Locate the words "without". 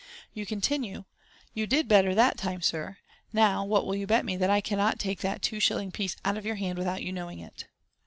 6.79-7.03